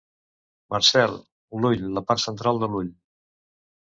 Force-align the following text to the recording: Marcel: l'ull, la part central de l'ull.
Marcel: 0.75 1.11
l'ull, 1.65 1.85
la 1.99 2.03
part 2.09 2.23
central 2.25 2.61
de 2.63 2.73
l'ull. 2.73 2.93